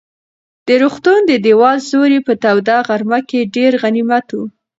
د 0.67 0.69
روغتون 0.81 1.19
د 1.27 1.31
دېوال 1.45 1.77
سیوری 1.89 2.19
په 2.27 2.33
توده 2.43 2.77
غرمه 2.87 3.19
کې 3.29 3.49
ډېر 3.55 3.71
غنیمت 3.83 4.27
و. 4.37 4.41